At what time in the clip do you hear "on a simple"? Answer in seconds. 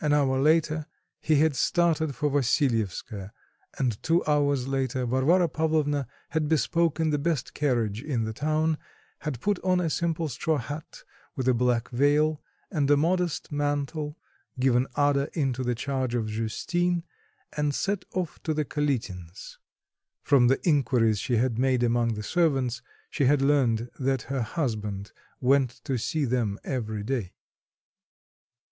9.60-10.26